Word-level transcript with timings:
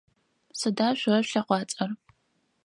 Сыда 0.59 0.87
шъо 0.99 1.11
шъулъэкъуацӏэр? 1.29 1.91